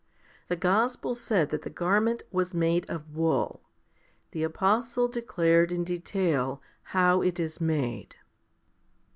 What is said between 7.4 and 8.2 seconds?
made.